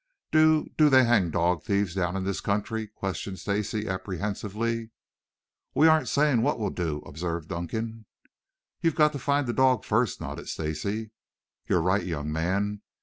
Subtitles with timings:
[0.31, 4.89] "Do do they hang dog thieves down in this country?" questioned Stacy apprehensively.
[5.75, 8.05] "We aren't saying what we'll do," observed Dunkan.
[8.81, 11.11] "You've got to find the dog first," nodded Stacy.
[11.67, 12.81] "You're right, young man.